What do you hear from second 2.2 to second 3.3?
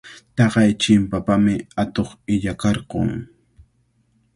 illakarqun.